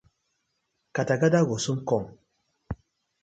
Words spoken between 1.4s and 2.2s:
go soon kom.